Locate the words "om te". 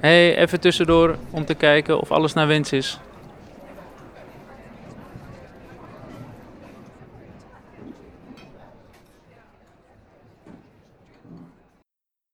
1.30-1.54